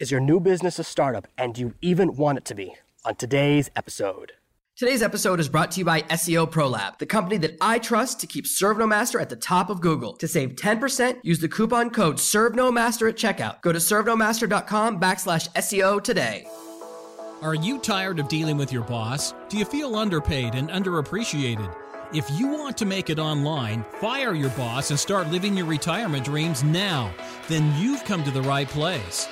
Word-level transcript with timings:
Is 0.00 0.10
your 0.10 0.20
new 0.20 0.40
business 0.40 0.80
a 0.80 0.84
startup 0.84 1.28
and 1.38 1.54
do 1.54 1.60
you 1.60 1.74
even 1.80 2.16
want 2.16 2.38
it 2.38 2.44
to 2.46 2.54
be? 2.56 2.74
On 3.04 3.14
today's 3.14 3.70
episode. 3.76 4.32
Today's 4.74 5.02
episode 5.04 5.38
is 5.38 5.48
brought 5.48 5.70
to 5.70 5.78
you 5.78 5.84
by 5.84 6.02
SEO 6.02 6.50
ProLab, 6.50 6.98
the 6.98 7.06
company 7.06 7.36
that 7.36 7.56
I 7.60 7.78
trust 7.78 8.18
to 8.18 8.26
keep 8.26 8.44
ServeNoMaster 8.44 9.20
at 9.20 9.28
the 9.28 9.36
top 9.36 9.70
of 9.70 9.80
Google. 9.80 10.14
To 10.14 10.26
save 10.26 10.56
10%, 10.56 11.20
use 11.22 11.38
the 11.38 11.48
coupon 11.48 11.90
code 11.90 12.16
ServeNoMaster 12.16 13.08
at 13.08 13.14
checkout. 13.14 13.62
Go 13.62 13.70
to 13.70 13.78
servenomaster.com 13.78 14.98
backslash 14.98 15.48
SEO 15.50 16.02
today. 16.02 16.48
Are 17.40 17.54
you 17.54 17.78
tired 17.78 18.18
of 18.18 18.26
dealing 18.26 18.56
with 18.56 18.72
your 18.72 18.82
boss? 18.82 19.32
Do 19.48 19.56
you 19.56 19.64
feel 19.64 19.94
underpaid 19.94 20.56
and 20.56 20.70
underappreciated? 20.70 21.72
If 22.12 22.28
you 22.32 22.48
want 22.48 22.76
to 22.78 22.84
make 22.84 23.10
it 23.10 23.20
online, 23.20 23.84
fire 24.00 24.34
your 24.34 24.50
boss 24.50 24.90
and 24.90 24.98
start 24.98 25.30
living 25.30 25.56
your 25.56 25.66
retirement 25.66 26.24
dreams 26.24 26.64
now, 26.64 27.14
then 27.48 27.72
you've 27.80 28.04
come 28.04 28.24
to 28.24 28.32
the 28.32 28.42
right 28.42 28.68
place. 28.68 29.28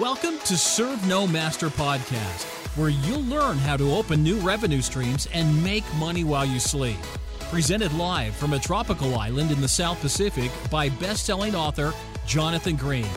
Welcome 0.00 0.38
to 0.40 0.58
Serve 0.58 1.08
No 1.08 1.26
Master 1.26 1.70
Podcast, 1.70 2.44
where 2.76 2.90
you'll 2.90 3.22
learn 3.22 3.56
how 3.56 3.78
to 3.78 3.94
open 3.94 4.22
new 4.22 4.36
revenue 4.40 4.82
streams 4.82 5.26
and 5.32 5.64
make 5.64 5.84
money 5.94 6.22
while 6.22 6.44
you 6.44 6.60
sleep. 6.60 6.98
Presented 7.50 7.94
live 7.94 8.36
from 8.36 8.52
a 8.52 8.58
tropical 8.58 9.14
island 9.14 9.50
in 9.50 9.58
the 9.62 9.68
South 9.68 9.98
Pacific 10.02 10.50
by 10.70 10.90
best 10.90 11.24
selling 11.24 11.54
author 11.54 11.94
Jonathan 12.26 12.76
Green. 12.76 13.08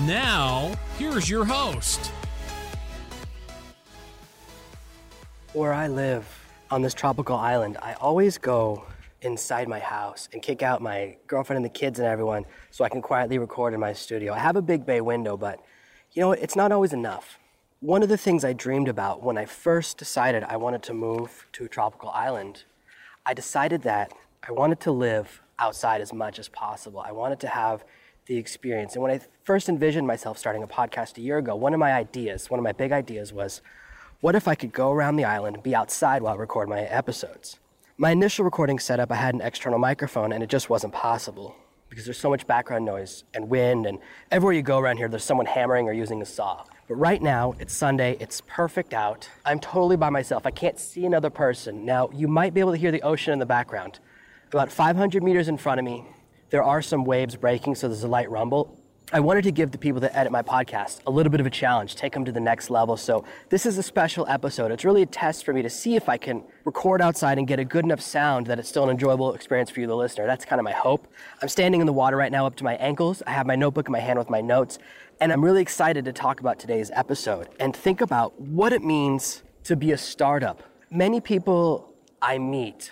Now, 0.00 0.74
here's 0.98 1.30
your 1.30 1.46
host. 1.46 2.12
Where 5.54 5.72
I 5.72 5.88
live 5.88 6.28
on 6.70 6.82
this 6.82 6.92
tropical 6.92 7.36
island, 7.36 7.78
I 7.80 7.94
always 7.94 8.36
go 8.36 8.84
inside 9.22 9.68
my 9.68 9.78
house 9.80 10.28
and 10.34 10.42
kick 10.42 10.62
out 10.62 10.82
my 10.82 11.16
girlfriend 11.28 11.56
and 11.56 11.64
the 11.64 11.78
kids 11.78 11.98
and 11.98 12.06
everyone 12.06 12.44
so 12.70 12.84
I 12.84 12.90
can 12.90 13.00
quietly 13.00 13.38
record 13.38 13.72
in 13.72 13.80
my 13.80 13.94
studio. 13.94 14.34
I 14.34 14.38
have 14.38 14.56
a 14.56 14.62
big 14.62 14.84
bay 14.84 15.00
window, 15.00 15.38
but 15.38 15.60
you 16.14 16.20
know, 16.20 16.30
it's 16.30 16.54
not 16.54 16.70
always 16.70 16.92
enough. 16.92 17.38
One 17.80 18.02
of 18.02 18.08
the 18.08 18.16
things 18.16 18.44
I 18.44 18.52
dreamed 18.52 18.88
about 18.88 19.22
when 19.22 19.36
I 19.36 19.44
first 19.44 19.98
decided 19.98 20.44
I 20.44 20.56
wanted 20.56 20.82
to 20.84 20.94
move 20.94 21.46
to 21.52 21.64
a 21.64 21.68
tropical 21.68 22.08
island, 22.10 22.64
I 23.26 23.34
decided 23.34 23.82
that 23.82 24.12
I 24.48 24.52
wanted 24.52 24.78
to 24.80 24.92
live 24.92 25.42
outside 25.58 26.00
as 26.00 26.12
much 26.12 26.38
as 26.38 26.48
possible. 26.48 27.00
I 27.00 27.10
wanted 27.10 27.40
to 27.40 27.48
have 27.48 27.84
the 28.26 28.36
experience. 28.36 28.94
And 28.94 29.02
when 29.02 29.10
I 29.10 29.20
first 29.42 29.68
envisioned 29.68 30.06
myself 30.06 30.38
starting 30.38 30.62
a 30.62 30.68
podcast 30.68 31.18
a 31.18 31.20
year 31.20 31.38
ago, 31.38 31.56
one 31.56 31.74
of 31.74 31.80
my 31.80 31.92
ideas, 31.92 32.48
one 32.48 32.60
of 32.60 32.64
my 32.64 32.72
big 32.72 32.92
ideas 32.92 33.32
was 33.32 33.60
what 34.20 34.36
if 34.36 34.46
I 34.46 34.54
could 34.54 34.72
go 34.72 34.92
around 34.92 35.16
the 35.16 35.24
island 35.24 35.56
and 35.56 35.62
be 35.62 35.74
outside 35.74 36.22
while 36.22 36.34
I 36.34 36.36
record 36.36 36.68
my 36.68 36.82
episodes? 36.82 37.58
My 37.98 38.12
initial 38.12 38.44
recording 38.44 38.78
setup, 38.78 39.10
I 39.12 39.16
had 39.16 39.34
an 39.34 39.40
external 39.40 39.78
microphone 39.78 40.32
and 40.32 40.42
it 40.42 40.48
just 40.48 40.70
wasn't 40.70 40.94
possible 40.94 41.56
because 41.94 42.06
there's 42.06 42.18
so 42.18 42.28
much 42.28 42.44
background 42.44 42.84
noise 42.84 43.22
and 43.34 43.48
wind, 43.48 43.86
and 43.86 44.00
everywhere 44.32 44.52
you 44.52 44.62
go 44.62 44.80
around 44.80 44.96
here, 44.96 45.06
there's 45.06 45.22
someone 45.22 45.46
hammering 45.46 45.86
or 45.86 45.92
using 45.92 46.20
a 46.20 46.24
saw. 46.24 46.64
But 46.88 46.96
right 46.96 47.22
now, 47.22 47.54
it's 47.60 47.72
Sunday, 47.72 48.16
it's 48.18 48.40
perfect 48.48 48.92
out. 48.92 49.30
I'm 49.44 49.60
totally 49.60 49.96
by 49.96 50.10
myself. 50.10 50.44
I 50.44 50.50
can't 50.50 50.76
see 50.76 51.06
another 51.06 51.30
person. 51.30 51.84
Now, 51.86 52.10
you 52.12 52.26
might 52.26 52.52
be 52.52 52.58
able 52.58 52.72
to 52.72 52.78
hear 52.78 52.90
the 52.90 53.02
ocean 53.02 53.32
in 53.32 53.38
the 53.38 53.46
background. 53.46 54.00
About 54.52 54.72
500 54.72 55.22
meters 55.22 55.46
in 55.46 55.56
front 55.56 55.78
of 55.78 55.84
me, 55.84 56.04
there 56.50 56.64
are 56.64 56.82
some 56.82 57.04
waves 57.04 57.36
breaking, 57.36 57.76
so 57.76 57.86
there's 57.86 58.02
a 58.02 58.08
light 58.08 58.28
rumble. 58.28 58.76
I 59.14 59.20
wanted 59.20 59.44
to 59.44 59.52
give 59.52 59.70
the 59.70 59.78
people 59.78 60.00
that 60.00 60.18
edit 60.18 60.32
my 60.32 60.42
podcast 60.42 60.98
a 61.06 61.10
little 61.12 61.30
bit 61.30 61.38
of 61.38 61.46
a 61.46 61.50
challenge, 61.50 61.94
take 61.94 62.14
them 62.14 62.24
to 62.24 62.32
the 62.32 62.40
next 62.40 62.68
level. 62.68 62.96
So, 62.96 63.24
this 63.48 63.64
is 63.64 63.78
a 63.78 63.82
special 63.84 64.26
episode. 64.28 64.72
It's 64.72 64.84
really 64.84 65.02
a 65.02 65.06
test 65.06 65.44
for 65.44 65.52
me 65.52 65.62
to 65.62 65.70
see 65.70 65.94
if 65.94 66.08
I 66.08 66.16
can 66.16 66.42
record 66.64 67.00
outside 67.00 67.38
and 67.38 67.46
get 67.46 67.60
a 67.60 67.64
good 67.64 67.84
enough 67.84 68.00
sound 68.00 68.48
that 68.48 68.58
it's 68.58 68.68
still 68.68 68.82
an 68.82 68.90
enjoyable 68.90 69.32
experience 69.32 69.70
for 69.70 69.78
you, 69.78 69.86
the 69.86 69.94
listener. 69.94 70.26
That's 70.26 70.44
kind 70.44 70.58
of 70.58 70.64
my 70.64 70.72
hope. 70.72 71.06
I'm 71.40 71.46
standing 71.46 71.80
in 71.80 71.86
the 71.86 71.92
water 71.92 72.16
right 72.16 72.32
now 72.32 72.44
up 72.44 72.56
to 72.56 72.64
my 72.64 72.74
ankles. 72.74 73.22
I 73.24 73.30
have 73.30 73.46
my 73.46 73.54
notebook 73.54 73.86
in 73.86 73.92
my 73.92 74.00
hand 74.00 74.18
with 74.18 74.30
my 74.30 74.40
notes, 74.40 74.80
and 75.20 75.32
I'm 75.32 75.44
really 75.44 75.62
excited 75.62 76.04
to 76.06 76.12
talk 76.12 76.40
about 76.40 76.58
today's 76.58 76.90
episode 76.92 77.50
and 77.60 77.76
think 77.76 78.00
about 78.00 78.40
what 78.40 78.72
it 78.72 78.82
means 78.82 79.44
to 79.62 79.76
be 79.76 79.92
a 79.92 79.96
startup. 79.96 80.64
Many 80.90 81.20
people 81.20 81.94
I 82.20 82.38
meet, 82.38 82.90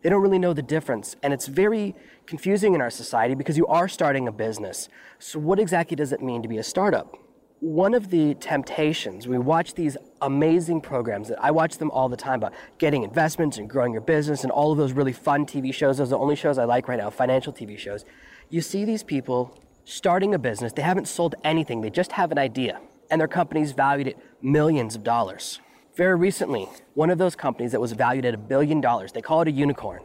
they 0.00 0.08
don't 0.08 0.22
really 0.22 0.38
know 0.38 0.54
the 0.54 0.62
difference, 0.62 1.14
and 1.22 1.34
it's 1.34 1.46
very 1.46 1.94
confusing 2.26 2.74
in 2.74 2.80
our 2.80 2.90
society 2.90 3.34
because 3.34 3.56
you 3.56 3.66
are 3.66 3.88
starting 3.88 4.28
a 4.28 4.32
business. 4.32 4.88
So, 5.18 5.38
what 5.38 5.58
exactly 5.58 5.96
does 5.96 6.12
it 6.12 6.22
mean 6.22 6.42
to 6.42 6.48
be 6.48 6.58
a 6.58 6.62
startup? 6.62 7.16
One 7.60 7.94
of 7.94 8.10
the 8.10 8.34
temptations, 8.34 9.28
we 9.28 9.38
watch 9.38 9.74
these 9.74 9.96
amazing 10.20 10.80
programs 10.80 11.28
that 11.28 11.38
I 11.40 11.52
watch 11.52 11.78
them 11.78 11.90
all 11.92 12.08
the 12.08 12.16
time 12.16 12.40
about 12.40 12.54
getting 12.78 13.04
investments 13.04 13.58
and 13.58 13.70
growing 13.70 13.92
your 13.92 14.02
business 14.02 14.42
and 14.42 14.50
all 14.50 14.72
of 14.72 14.78
those 14.78 14.92
really 14.92 15.12
fun 15.12 15.46
TV 15.46 15.72
shows. 15.72 15.98
Those 15.98 16.08
are 16.08 16.10
the 16.10 16.18
only 16.18 16.34
shows 16.34 16.58
I 16.58 16.64
like 16.64 16.88
right 16.88 16.98
now, 16.98 17.10
financial 17.10 17.52
TV 17.52 17.78
shows. 17.78 18.04
You 18.50 18.62
see 18.62 18.84
these 18.84 19.04
people 19.04 19.56
starting 19.84 20.34
a 20.34 20.38
business, 20.38 20.72
they 20.72 20.82
haven't 20.82 21.06
sold 21.06 21.34
anything, 21.44 21.80
they 21.80 21.90
just 21.90 22.12
have 22.12 22.32
an 22.32 22.38
idea, 22.38 22.80
and 23.10 23.20
their 23.20 23.28
company's 23.28 23.72
valued 23.72 24.08
at 24.08 24.16
millions 24.42 24.96
of 24.96 25.04
dollars. 25.04 25.60
Very 25.94 26.16
recently, 26.16 26.68
one 26.94 27.10
of 27.10 27.18
those 27.18 27.36
companies 27.36 27.72
that 27.72 27.80
was 27.80 27.92
valued 27.92 28.24
at 28.24 28.34
a 28.34 28.38
billion 28.38 28.80
dollars, 28.80 29.12
they 29.12 29.20
call 29.20 29.42
it 29.42 29.48
a 29.48 29.52
unicorn. 29.52 30.02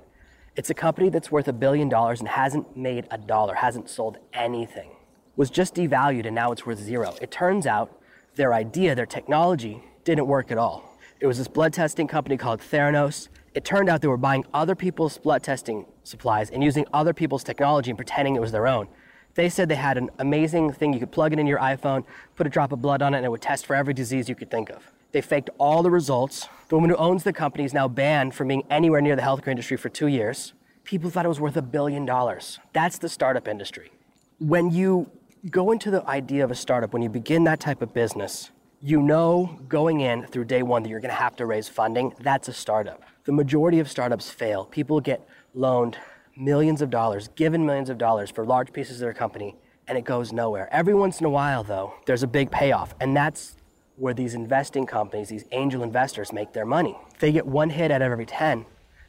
It's 0.57 0.71
a 0.71 0.73
company 0.73 1.09
that's 1.09 1.31
worth 1.31 1.47
a 1.47 1.53
billion 1.53 1.87
dollars 1.87 2.19
and 2.19 2.27
hasn't 2.27 2.75
made 2.75 3.05
a 3.11 3.17
dollar, 3.19 3.53
hasn't 3.53 3.91
sold 3.91 4.17
anything, 4.33 4.89
was 5.35 5.51
just 5.51 5.75
devalued 5.75 6.25
and 6.25 6.33
now 6.33 6.51
it's 6.51 6.65
worth 6.65 6.79
zero. 6.79 7.13
It 7.21 7.29
turns 7.29 7.67
out 7.67 8.01
their 8.33 8.55
idea, 8.55 8.95
their 8.95 9.05
technology, 9.05 9.83
didn't 10.03 10.25
work 10.25 10.49
at 10.49 10.57
all. 10.57 10.97
It 11.19 11.27
was 11.27 11.37
this 11.37 11.47
blood 11.47 11.73
testing 11.73 12.07
company 12.07 12.37
called 12.37 12.59
Theranos. 12.59 13.29
It 13.53 13.65
turned 13.65 13.87
out 13.87 14.01
they 14.01 14.07
were 14.07 14.17
buying 14.17 14.45
other 14.51 14.73
people's 14.73 15.19
blood 15.19 15.43
testing 15.43 15.85
supplies 16.01 16.49
and 16.49 16.63
using 16.63 16.87
other 16.91 17.13
people's 17.13 17.43
technology 17.43 17.91
and 17.91 17.97
pretending 17.97 18.35
it 18.35 18.41
was 18.41 18.51
their 18.51 18.65
own. 18.65 18.87
They 19.35 19.49
said 19.49 19.69
they 19.69 19.75
had 19.75 19.99
an 19.99 20.09
amazing 20.17 20.73
thing 20.73 20.91
you 20.91 20.99
could 20.99 21.11
plug 21.11 21.33
it 21.33 21.37
in 21.37 21.45
your 21.45 21.59
iPhone, 21.59 22.03
put 22.35 22.47
a 22.47 22.49
drop 22.49 22.71
of 22.71 22.81
blood 22.81 23.03
on 23.03 23.13
it, 23.13 23.17
and 23.17 23.27
it 23.27 23.29
would 23.29 23.43
test 23.43 23.67
for 23.67 23.75
every 23.75 23.93
disease 23.93 24.27
you 24.27 24.33
could 24.33 24.49
think 24.49 24.71
of. 24.71 24.91
They 25.11 25.21
faked 25.21 25.49
all 25.57 25.83
the 25.83 25.91
results. 25.91 26.47
The 26.69 26.75
woman 26.75 26.89
who 26.89 26.95
owns 26.97 27.23
the 27.23 27.33
company 27.33 27.63
is 27.63 27.73
now 27.73 27.87
banned 27.87 28.35
from 28.35 28.49
being 28.49 28.63
anywhere 28.69 29.01
near 29.01 29.15
the 29.15 29.21
healthcare 29.21 29.49
industry 29.49 29.77
for 29.77 29.89
two 29.89 30.07
years. 30.07 30.53
People 30.83 31.09
thought 31.09 31.25
it 31.25 31.29
was 31.29 31.39
worth 31.39 31.57
a 31.57 31.61
billion 31.61 32.05
dollars. 32.05 32.59
That's 32.73 32.97
the 32.97 33.09
startup 33.09 33.47
industry. 33.47 33.91
When 34.39 34.71
you 34.71 35.09
go 35.49 35.71
into 35.71 35.91
the 35.91 36.05
idea 36.07 36.43
of 36.43 36.51
a 36.51 36.55
startup, 36.55 36.93
when 36.93 37.01
you 37.01 37.09
begin 37.09 37.43
that 37.45 37.59
type 37.59 37.81
of 37.81 37.93
business, 37.93 38.51
you 38.81 39.01
know 39.01 39.59
going 39.67 40.01
in 40.01 40.25
through 40.27 40.45
day 40.45 40.61
one 40.61 40.83
that 40.83 40.89
you're 40.89 40.99
going 40.99 41.13
to 41.13 41.19
have 41.19 41.35
to 41.37 41.45
raise 41.45 41.67
funding. 41.67 42.13
That's 42.19 42.47
a 42.47 42.53
startup. 42.53 43.01
The 43.25 43.31
majority 43.31 43.79
of 43.79 43.89
startups 43.89 44.29
fail. 44.29 44.65
People 44.65 45.01
get 45.01 45.27
loaned 45.53 45.97
millions 46.35 46.81
of 46.81 46.89
dollars, 46.89 47.27
given 47.29 47.65
millions 47.65 47.89
of 47.89 47.97
dollars 47.97 48.29
for 48.29 48.45
large 48.45 48.71
pieces 48.71 48.97
of 48.97 48.99
their 48.99 49.13
company, 49.13 49.55
and 49.87 49.97
it 49.97 50.05
goes 50.05 50.31
nowhere. 50.31 50.69
Every 50.71 50.93
once 50.93 51.19
in 51.19 51.25
a 51.25 51.29
while, 51.29 51.63
though, 51.63 51.95
there's 52.05 52.23
a 52.23 52.27
big 52.27 52.51
payoff, 52.51 52.93
and 53.01 53.17
that's 53.17 53.56
where 53.97 54.13
these 54.13 54.35
investing 54.35 54.85
companies, 54.85 55.29
these 55.29 55.45
angel 55.51 55.81
investors, 55.81 56.31
make 56.31 56.53
their 56.53 56.65
money. 56.65 56.95
They 57.19 57.31
get 57.31 57.47
one 57.47 57.71
hit 57.71 57.91
out 57.91 58.01
of 58.01 58.11
every 58.11 58.27
10, 58.27 58.65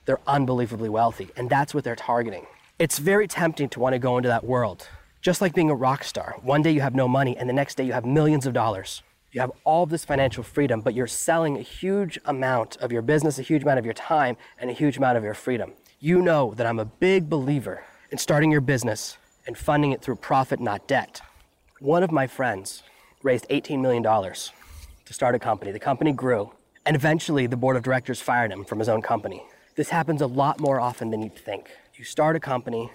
they're 0.06 0.20
unbelievably 0.26 0.88
wealthy, 0.88 1.28
and 1.36 1.50
that's 1.50 1.74
what 1.74 1.84
they're 1.84 1.94
targeting. 1.94 2.46
It's 2.78 2.98
very 2.98 3.28
tempting 3.28 3.68
to 3.70 3.80
want 3.80 3.92
to 3.92 3.98
go 3.98 4.16
into 4.16 4.28
that 4.28 4.44
world. 4.44 4.88
Just 5.20 5.42
like 5.42 5.54
being 5.54 5.68
a 5.68 5.74
rock 5.74 6.04
star. 6.04 6.36
One 6.42 6.62
day 6.62 6.70
you 6.70 6.80
have 6.80 6.94
no 6.94 7.06
money, 7.06 7.36
and 7.36 7.48
the 7.48 7.52
next 7.52 7.76
day 7.76 7.84
you 7.84 7.92
have 7.92 8.06
millions 8.06 8.46
of 8.46 8.54
dollars. 8.54 9.02
You 9.30 9.42
have 9.42 9.52
all 9.64 9.84
this 9.84 10.06
financial 10.06 10.42
freedom, 10.42 10.80
but 10.80 10.94
you're 10.94 11.06
selling 11.06 11.58
a 11.58 11.62
huge 11.62 12.18
amount 12.24 12.78
of 12.78 12.90
your 12.90 13.02
business, 13.02 13.38
a 13.38 13.42
huge 13.42 13.62
amount 13.62 13.78
of 13.78 13.84
your 13.84 13.94
time, 13.94 14.38
and 14.58 14.70
a 14.70 14.72
huge 14.72 14.96
amount 14.96 15.18
of 15.18 15.24
your 15.24 15.34
freedom. 15.34 15.72
You 16.00 16.22
know 16.22 16.54
that 16.56 16.66
I'm 16.66 16.78
a 16.78 16.86
big 16.86 17.28
believer 17.28 17.84
in 18.10 18.16
starting 18.16 18.50
your 18.50 18.62
business 18.62 19.18
and 19.46 19.58
funding 19.58 19.92
it 19.92 20.00
through 20.00 20.16
profit, 20.16 20.60
not 20.60 20.88
debt. 20.88 21.20
One 21.80 22.02
of 22.02 22.10
my 22.10 22.26
friends 22.26 22.82
raised 23.22 23.46
$18 23.50 23.80
million 23.80 24.02
to 25.08 25.14
start 25.14 25.34
a 25.34 25.38
company. 25.38 25.72
The 25.72 25.78
company 25.78 26.12
grew, 26.12 26.52
and 26.84 26.94
eventually 26.94 27.46
the 27.46 27.56
board 27.56 27.76
of 27.76 27.82
directors 27.82 28.20
fired 28.20 28.52
him 28.52 28.62
from 28.62 28.78
his 28.78 28.90
own 28.90 29.00
company. 29.00 29.42
This 29.74 29.88
happens 29.88 30.20
a 30.20 30.26
lot 30.26 30.60
more 30.60 30.78
often 30.78 31.10
than 31.10 31.22
you'd 31.22 31.34
think. 31.34 31.70
You 31.94 32.04
start 32.04 32.36
a 32.36 32.40
company, 32.40 32.90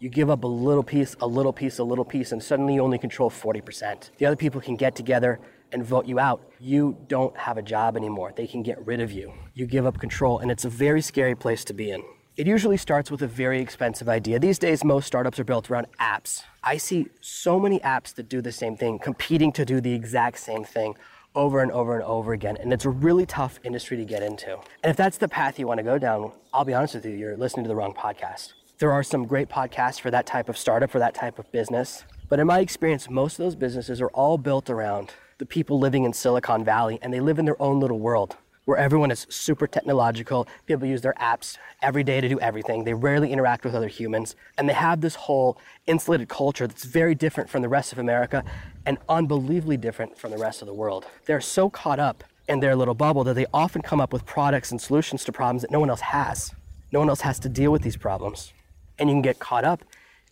you 0.00 0.08
give 0.08 0.28
up 0.28 0.42
a 0.42 0.48
little 0.48 0.82
piece, 0.82 1.14
a 1.20 1.26
little 1.26 1.52
piece, 1.52 1.78
a 1.78 1.84
little 1.84 2.04
piece, 2.04 2.32
and 2.32 2.42
suddenly 2.42 2.74
you 2.74 2.82
only 2.82 2.98
control 2.98 3.30
40%. 3.30 4.10
The 4.18 4.26
other 4.26 4.34
people 4.34 4.60
can 4.60 4.74
get 4.74 4.96
together 4.96 5.38
and 5.70 5.84
vote 5.84 6.06
you 6.06 6.18
out. 6.18 6.42
You 6.58 6.98
don't 7.06 7.36
have 7.36 7.58
a 7.58 7.62
job 7.62 7.96
anymore. 7.96 8.32
They 8.36 8.48
can 8.48 8.64
get 8.64 8.84
rid 8.84 9.00
of 9.00 9.12
you. 9.12 9.32
You 9.54 9.66
give 9.66 9.86
up 9.86 10.00
control, 10.00 10.40
and 10.40 10.50
it's 10.50 10.64
a 10.64 10.68
very 10.68 11.00
scary 11.00 11.36
place 11.36 11.64
to 11.66 11.72
be 11.72 11.92
in. 11.92 12.02
It 12.36 12.48
usually 12.48 12.76
starts 12.76 13.08
with 13.08 13.22
a 13.22 13.28
very 13.28 13.60
expensive 13.60 14.08
idea. 14.08 14.40
These 14.40 14.58
days, 14.58 14.82
most 14.82 15.06
startups 15.06 15.38
are 15.38 15.44
built 15.44 15.70
around 15.70 15.86
apps. 16.00 16.42
I 16.64 16.78
see 16.78 17.06
so 17.20 17.60
many 17.60 17.78
apps 17.80 18.12
that 18.14 18.28
do 18.28 18.40
the 18.40 18.50
same 18.50 18.76
thing, 18.76 18.98
competing 18.98 19.52
to 19.52 19.64
do 19.64 19.80
the 19.80 19.94
exact 19.94 20.40
same 20.40 20.64
thing 20.64 20.96
over 21.34 21.60
and 21.60 21.72
over 21.72 21.94
and 21.94 22.02
over 22.04 22.32
again. 22.32 22.56
And 22.58 22.72
it's 22.72 22.84
a 22.84 22.90
really 22.90 23.26
tough 23.26 23.58
industry 23.64 23.96
to 23.96 24.04
get 24.04 24.22
into. 24.22 24.54
And 24.82 24.90
if 24.90 24.96
that's 24.96 25.18
the 25.18 25.28
path 25.28 25.58
you 25.58 25.66
want 25.66 25.78
to 25.78 25.84
go 25.84 25.98
down, 25.98 26.32
I'll 26.52 26.64
be 26.64 26.74
honest 26.74 26.94
with 26.94 27.06
you, 27.06 27.12
you're 27.12 27.36
listening 27.36 27.64
to 27.64 27.68
the 27.68 27.76
wrong 27.76 27.94
podcast. 27.94 28.52
There 28.78 28.92
are 28.92 29.02
some 29.02 29.26
great 29.26 29.48
podcasts 29.48 30.00
for 30.00 30.10
that 30.10 30.26
type 30.26 30.48
of 30.48 30.58
startup, 30.58 30.90
for 30.90 30.98
that 30.98 31.14
type 31.14 31.38
of 31.38 31.50
business. 31.52 32.04
But 32.28 32.40
in 32.40 32.46
my 32.46 32.60
experience, 32.60 33.08
most 33.08 33.38
of 33.38 33.44
those 33.44 33.54
businesses 33.54 34.00
are 34.00 34.08
all 34.08 34.38
built 34.38 34.68
around 34.68 35.12
the 35.38 35.46
people 35.46 35.78
living 35.78 36.04
in 36.04 36.12
Silicon 36.12 36.64
Valley 36.64 36.98
and 37.02 37.12
they 37.12 37.20
live 37.20 37.38
in 37.38 37.44
their 37.44 37.60
own 37.60 37.80
little 37.80 37.98
world. 37.98 38.36
Where 38.64 38.78
everyone 38.78 39.10
is 39.10 39.26
super 39.28 39.66
technological. 39.66 40.46
People 40.66 40.86
use 40.86 41.02
their 41.02 41.14
apps 41.14 41.58
every 41.80 42.04
day 42.04 42.20
to 42.20 42.28
do 42.28 42.38
everything. 42.40 42.84
They 42.84 42.94
rarely 42.94 43.32
interact 43.32 43.64
with 43.64 43.74
other 43.74 43.88
humans. 43.88 44.36
And 44.56 44.68
they 44.68 44.74
have 44.74 45.00
this 45.00 45.14
whole 45.14 45.58
insulated 45.86 46.28
culture 46.28 46.66
that's 46.66 46.84
very 46.84 47.14
different 47.14 47.50
from 47.50 47.62
the 47.62 47.68
rest 47.68 47.92
of 47.92 47.98
America 47.98 48.44
and 48.86 48.98
unbelievably 49.08 49.78
different 49.78 50.16
from 50.18 50.30
the 50.30 50.38
rest 50.38 50.62
of 50.62 50.66
the 50.66 50.74
world. 50.74 51.06
They're 51.26 51.40
so 51.40 51.70
caught 51.70 51.98
up 51.98 52.24
in 52.48 52.60
their 52.60 52.76
little 52.76 52.94
bubble 52.94 53.24
that 53.24 53.34
they 53.34 53.46
often 53.52 53.82
come 53.82 54.00
up 54.00 54.12
with 54.12 54.26
products 54.26 54.70
and 54.70 54.80
solutions 54.80 55.24
to 55.24 55.32
problems 55.32 55.62
that 55.62 55.70
no 55.70 55.80
one 55.80 55.90
else 55.90 56.00
has. 56.00 56.52
No 56.92 56.98
one 56.98 57.08
else 57.08 57.22
has 57.22 57.38
to 57.40 57.48
deal 57.48 57.72
with 57.72 57.82
these 57.82 57.96
problems. 57.96 58.52
And 58.98 59.08
you 59.08 59.14
can 59.14 59.22
get 59.22 59.38
caught 59.38 59.64
up 59.64 59.82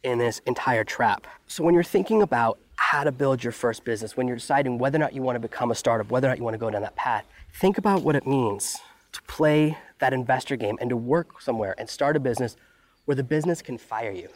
in 0.03 0.19
this 0.19 0.41
entire 0.47 0.85
trap. 0.85 1.27
So 1.47 1.65
when 1.65 1.75
you're 1.75 1.83
thinking 1.83 2.23
about 2.23 2.59
how 2.77 3.05
to 3.05 3.13
build 3.13 3.45
your 3.45 3.53
first 3.53 3.85
business, 3.85 4.17
when 4.17 4.27
you're 4.27 4.37
deciding 4.37 4.79
whether 4.79 4.97
or 4.97 5.01
not 5.01 5.15
you 5.15 5.23
want 5.23 5.37
to 5.37 5.41
become 5.41 5.71
a 5.71 5.75
startup, 5.75 6.11
whether 6.11 6.27
or 6.27 6.31
not 6.31 6.39
you 6.39 6.45
want 6.45 6.55
to 6.55 6.59
go 6.59 6.71
down 6.71 6.83
that 6.83 6.97
path, 6.97 7.25
think 7.55 7.79
about 7.79 8.03
what 8.03 8.17
it 8.17 8.27
means 8.27 8.79
to 9.13 9.23
play 9.23 9.77
that 9.99 10.13
investor 10.13 10.57
game 10.57 10.79
and 10.81 10.91
to 10.91 10.97
work 10.97 11.41
somewhere 11.41 11.75
and 11.79 11.89
start 11.89 12.17
a 12.17 12.21
business 12.21 12.57
where 13.05 13.15
the 13.15 13.25
business 13.25 13.63
can 13.63 13.79
fire 13.79 14.13
you. 14.13 14.29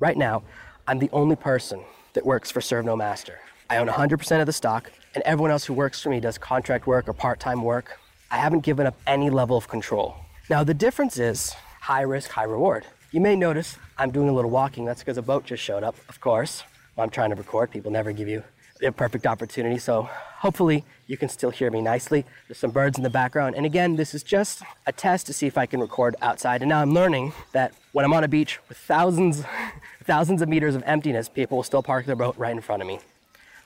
Right 0.00 0.16
now, 0.16 0.42
I'm 0.86 0.98
the 0.98 1.10
only 1.12 1.36
person 1.36 1.84
that 2.14 2.24
works 2.24 2.50
for 2.50 2.60
Serve 2.60 2.84
No 2.84 2.96
Master. 2.96 3.40
I 3.70 3.78
own 3.78 3.88
100% 3.88 4.40
of 4.40 4.46
the 4.46 4.52
stock, 4.52 4.90
and 5.14 5.22
everyone 5.24 5.50
else 5.50 5.64
who 5.64 5.74
works 5.74 6.00
for 6.02 6.10
me 6.10 6.20
does 6.20 6.38
contract 6.38 6.86
work 6.86 7.08
or 7.08 7.12
part 7.12 7.40
time 7.40 7.62
work. 7.62 7.98
I 8.30 8.36
haven't 8.36 8.60
given 8.60 8.86
up 8.86 8.96
any 9.06 9.30
level 9.30 9.56
of 9.56 9.68
control. 9.68 10.16
Now, 10.50 10.64
the 10.64 10.74
difference 10.74 11.18
is 11.18 11.54
high 11.80 12.02
risk, 12.02 12.30
high 12.30 12.44
reward. 12.44 12.84
You 13.10 13.20
may 13.20 13.36
notice 13.36 13.78
I'm 13.98 14.10
doing 14.10 14.28
a 14.28 14.32
little 14.32 14.50
walking. 14.50 14.84
That's 14.84 15.00
because 15.00 15.18
a 15.18 15.22
boat 15.22 15.44
just 15.44 15.62
showed 15.62 15.82
up, 15.82 15.96
of 16.08 16.20
course. 16.20 16.64
I'm 16.98 17.10
trying 17.10 17.30
to 17.30 17.36
record, 17.36 17.70
people 17.70 17.90
never 17.90 18.12
give 18.12 18.28
you 18.28 18.44
a 18.82 18.92
perfect 18.92 19.26
opportunity. 19.26 19.78
So 19.78 20.08
hopefully 20.38 20.84
you 21.06 21.16
can 21.16 21.28
still 21.28 21.50
hear 21.50 21.70
me 21.70 21.80
nicely. 21.80 22.24
There's 22.48 22.58
some 22.58 22.70
birds 22.70 22.96
in 22.96 23.04
the 23.04 23.10
background. 23.10 23.54
And 23.54 23.64
again, 23.66 23.96
this 23.96 24.14
is 24.14 24.22
just 24.22 24.62
a 24.86 24.92
test 24.92 25.26
to 25.26 25.32
see 25.32 25.46
if 25.46 25.56
I 25.56 25.66
can 25.66 25.80
record 25.80 26.16
outside. 26.20 26.62
And 26.62 26.68
now 26.68 26.80
I'm 26.80 26.92
learning 26.92 27.32
that 27.52 27.72
when 27.92 28.04
I'm 28.04 28.12
on 28.12 28.24
a 28.24 28.28
beach 28.28 28.58
with 28.68 28.78
thousands, 28.78 29.42
thousands 30.04 30.42
of 30.42 30.48
meters 30.48 30.74
of 30.74 30.82
emptiness, 30.86 31.28
people 31.28 31.58
will 31.58 31.64
still 31.64 31.82
park 31.82 32.06
their 32.06 32.16
boat 32.16 32.36
right 32.36 32.52
in 32.52 32.60
front 32.60 32.82
of 32.82 32.88
me. 32.88 33.00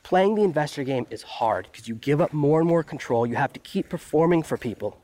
Playing 0.02 0.36
the 0.36 0.44
investor 0.44 0.84
game 0.84 1.06
is 1.10 1.22
hard 1.22 1.66
because 1.70 1.88
you 1.88 1.96
give 1.96 2.20
up 2.20 2.32
more 2.32 2.60
and 2.60 2.68
more 2.68 2.84
control. 2.84 3.26
You 3.26 3.34
have 3.36 3.52
to 3.54 3.58
keep 3.60 3.88
performing 3.88 4.42
for 4.44 4.56
people. 4.56 4.98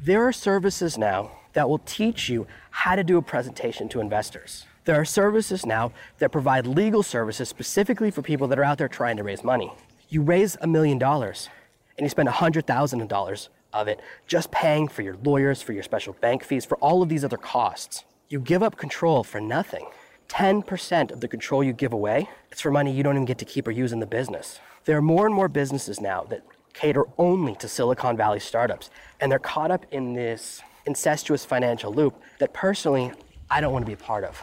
There 0.00 0.22
are 0.28 0.32
services 0.32 0.96
now 0.96 1.32
that 1.54 1.68
will 1.68 1.80
teach 1.80 2.28
you 2.28 2.46
how 2.70 2.94
to 2.94 3.02
do 3.02 3.16
a 3.16 3.22
presentation 3.22 3.88
to 3.88 4.00
investors. 4.00 4.64
There 4.88 4.98
are 4.98 5.04
services 5.04 5.66
now 5.66 5.92
that 6.16 6.32
provide 6.32 6.66
legal 6.66 7.02
services 7.02 7.46
specifically 7.46 8.10
for 8.10 8.22
people 8.22 8.48
that 8.48 8.58
are 8.58 8.64
out 8.64 8.78
there 8.78 8.88
trying 8.88 9.18
to 9.18 9.22
raise 9.22 9.44
money. 9.44 9.70
You 10.08 10.22
raise 10.22 10.56
a 10.62 10.66
million 10.66 10.96
dollars 10.96 11.50
and 11.98 12.06
you 12.06 12.08
spend 12.08 12.26
$100,000 12.26 13.48
of 13.74 13.88
it 13.88 14.00
just 14.26 14.50
paying 14.50 14.88
for 14.88 15.02
your 15.02 15.18
lawyers, 15.22 15.60
for 15.60 15.74
your 15.74 15.82
special 15.82 16.14
bank 16.22 16.42
fees, 16.42 16.64
for 16.64 16.78
all 16.78 17.02
of 17.02 17.10
these 17.10 17.22
other 17.22 17.36
costs. 17.36 18.04
You 18.30 18.40
give 18.40 18.62
up 18.62 18.78
control 18.78 19.24
for 19.24 19.42
nothing. 19.42 19.88
10% 20.30 21.10
of 21.10 21.20
the 21.20 21.28
control 21.28 21.62
you 21.62 21.74
give 21.74 21.92
away, 21.92 22.26
it's 22.50 22.62
for 22.62 22.70
money 22.70 22.90
you 22.90 23.02
don't 23.02 23.16
even 23.16 23.26
get 23.26 23.36
to 23.40 23.44
keep 23.44 23.68
or 23.68 23.72
use 23.72 23.92
in 23.92 24.00
the 24.00 24.06
business. 24.06 24.58
There 24.86 24.96
are 24.96 25.02
more 25.02 25.26
and 25.26 25.34
more 25.34 25.48
businesses 25.48 26.00
now 26.00 26.22
that 26.30 26.44
cater 26.72 27.04
only 27.18 27.54
to 27.56 27.68
Silicon 27.68 28.16
Valley 28.16 28.40
startups, 28.40 28.88
and 29.20 29.30
they're 29.30 29.38
caught 29.38 29.70
up 29.70 29.84
in 29.90 30.14
this 30.14 30.62
incestuous 30.86 31.44
financial 31.44 31.92
loop 31.92 32.14
that 32.38 32.54
personally 32.54 33.12
I 33.50 33.60
don't 33.60 33.74
want 33.74 33.84
to 33.84 33.86
be 33.86 33.92
a 33.92 33.96
part 34.02 34.24
of. 34.24 34.42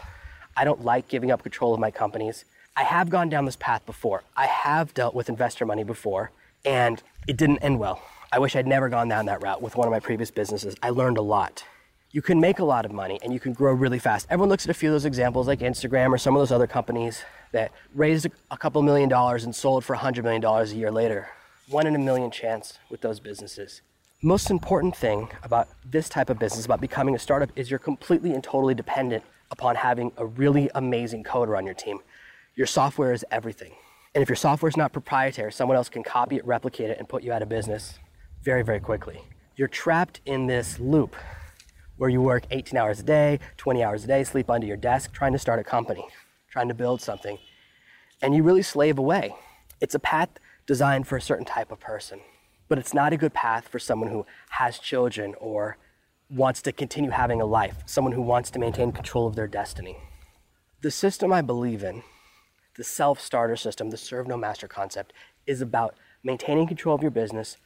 I 0.56 0.64
don't 0.64 0.84
like 0.84 1.08
giving 1.08 1.30
up 1.30 1.42
control 1.42 1.74
of 1.74 1.80
my 1.80 1.90
companies. 1.90 2.44
I 2.76 2.82
have 2.82 3.10
gone 3.10 3.28
down 3.28 3.44
this 3.44 3.56
path 3.56 3.84
before. 3.84 4.22
I 4.36 4.46
have 4.46 4.94
dealt 4.94 5.14
with 5.14 5.28
investor 5.28 5.66
money 5.66 5.84
before, 5.84 6.30
and 6.64 7.02
it 7.26 7.36
didn't 7.36 7.58
end 7.58 7.78
well. 7.78 8.00
I 8.32 8.38
wish 8.38 8.56
I'd 8.56 8.66
never 8.66 8.88
gone 8.88 9.08
down 9.08 9.26
that 9.26 9.42
route 9.42 9.62
with 9.62 9.76
one 9.76 9.86
of 9.86 9.92
my 9.92 10.00
previous 10.00 10.30
businesses. 10.30 10.74
I 10.82 10.90
learned 10.90 11.18
a 11.18 11.22
lot. 11.22 11.64
You 12.10 12.22
can 12.22 12.40
make 12.40 12.58
a 12.58 12.64
lot 12.64 12.84
of 12.84 12.92
money 12.92 13.18
and 13.22 13.32
you 13.32 13.38
can 13.38 13.52
grow 13.52 13.72
really 13.72 13.98
fast. 13.98 14.26
Everyone 14.30 14.48
looks 14.48 14.64
at 14.64 14.70
a 14.70 14.74
few 14.74 14.88
of 14.88 14.94
those 14.94 15.04
examples, 15.04 15.46
like 15.46 15.60
Instagram 15.60 16.12
or 16.12 16.18
some 16.18 16.34
of 16.34 16.40
those 16.40 16.52
other 16.52 16.66
companies 16.66 17.22
that 17.52 17.72
raised 17.94 18.26
a 18.50 18.56
couple 18.56 18.82
million 18.82 19.08
dollars 19.08 19.44
and 19.44 19.54
sold 19.54 19.84
for 19.84 19.94
$100 19.94 20.24
million 20.24 20.44
a 20.44 20.64
year 20.66 20.90
later. 20.90 21.28
One 21.68 21.86
in 21.86 21.94
a 21.94 21.98
million 21.98 22.30
chance 22.30 22.78
with 22.90 23.00
those 23.02 23.20
businesses 23.20 23.82
most 24.22 24.50
important 24.50 24.96
thing 24.96 25.28
about 25.42 25.68
this 25.84 26.08
type 26.08 26.30
of 26.30 26.38
business, 26.38 26.64
about 26.64 26.80
becoming 26.80 27.14
a 27.14 27.18
startup, 27.18 27.50
is 27.54 27.70
you're 27.70 27.78
completely 27.78 28.32
and 28.32 28.42
totally 28.42 28.74
dependent 28.74 29.22
upon 29.50 29.76
having 29.76 30.12
a 30.16 30.26
really 30.26 30.70
amazing 30.74 31.24
coder 31.24 31.56
on 31.56 31.64
your 31.64 31.74
team. 31.74 31.98
Your 32.54 32.66
software 32.66 33.12
is 33.12 33.24
everything. 33.30 33.72
And 34.14 34.22
if 34.22 34.28
your 34.28 34.36
software 34.36 34.68
is 34.68 34.76
not 34.76 34.92
proprietary, 34.92 35.52
someone 35.52 35.76
else 35.76 35.88
can 35.88 36.02
copy 36.02 36.36
it, 36.36 36.46
replicate 36.46 36.90
it, 36.90 36.98
and 36.98 37.08
put 37.08 37.22
you 37.22 37.32
out 37.32 37.42
of 37.42 37.48
business 37.48 37.98
very, 38.42 38.62
very 38.62 38.80
quickly. 38.80 39.20
You're 39.56 39.68
trapped 39.68 40.20
in 40.24 40.46
this 40.46 40.78
loop 40.78 41.14
where 41.96 42.10
you 42.10 42.20
work 42.20 42.44
18 42.50 42.78
hours 42.78 43.00
a 43.00 43.02
day, 43.02 43.40
20 43.56 43.82
hours 43.82 44.04
a 44.04 44.06
day, 44.06 44.24
sleep 44.24 44.50
under 44.50 44.66
your 44.66 44.76
desk, 44.76 45.12
trying 45.12 45.32
to 45.32 45.38
start 45.38 45.58
a 45.58 45.64
company, 45.64 46.06
trying 46.50 46.68
to 46.68 46.74
build 46.74 47.00
something. 47.00 47.38
And 48.22 48.34
you 48.34 48.42
really 48.42 48.62
slave 48.62 48.98
away. 48.98 49.34
It's 49.80 49.94
a 49.94 49.98
path 49.98 50.30
designed 50.66 51.06
for 51.06 51.16
a 51.16 51.22
certain 51.22 51.44
type 51.44 51.70
of 51.70 51.80
person 51.80 52.20
but 52.68 52.78
it's 52.78 52.94
not 52.94 53.12
a 53.12 53.16
good 53.16 53.34
path 53.34 53.68
for 53.68 53.78
someone 53.78 54.10
who 54.10 54.26
has 54.50 54.78
children 54.78 55.34
or 55.38 55.76
wants 56.28 56.60
to 56.62 56.72
continue 56.72 57.10
having 57.10 57.40
a 57.40 57.46
life, 57.46 57.76
someone 57.86 58.12
who 58.12 58.22
wants 58.22 58.50
to 58.50 58.58
maintain 58.58 58.92
control 58.92 59.26
of 59.26 59.36
their 59.36 59.46
destiny. 59.46 59.96
The 60.82 60.90
system 60.90 61.32
I 61.32 61.40
believe 61.40 61.84
in, 61.84 62.02
the 62.76 62.84
self 62.84 63.20
starter 63.20 63.56
system, 63.56 63.90
the 63.90 63.96
serve 63.96 64.26
no 64.26 64.36
master 64.36 64.68
concept, 64.68 65.12
is 65.46 65.60
about 65.60 65.94
maintaining 66.24 66.66
control 66.66 66.94
of 66.94 67.02
your 67.02 67.10
business, 67.10 67.56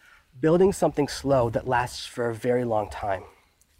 building 0.40 0.72
something 0.72 1.08
slow 1.08 1.50
that 1.50 1.66
lasts 1.66 2.06
for 2.06 2.28
a 2.28 2.34
very 2.34 2.64
long 2.64 2.90
time. 2.90 3.24